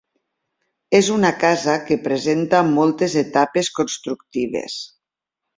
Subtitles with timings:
[0.99, 4.81] És una casa que presenta moltes etapes constructives.